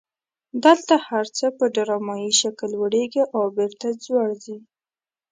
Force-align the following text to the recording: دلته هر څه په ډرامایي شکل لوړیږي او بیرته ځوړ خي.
دلته 0.63 0.93
هر 1.07 1.25
څه 1.37 1.45
په 1.57 1.63
ډرامایي 1.75 2.31
شکل 2.41 2.69
لوړیږي 2.75 3.23
او 3.35 3.43
بیرته 3.57 3.87
ځوړ 4.03 4.29
خي. 4.43 4.57